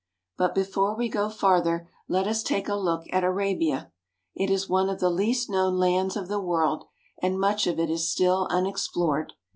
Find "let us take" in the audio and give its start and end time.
2.07-2.67